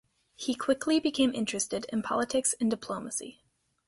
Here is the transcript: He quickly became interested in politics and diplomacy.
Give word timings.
He 0.35 0.55
quickly 0.55 0.99
became 0.99 1.31
interested 1.31 1.85
in 1.89 2.01
politics 2.01 2.55
and 2.59 2.71
diplomacy. 2.71 3.43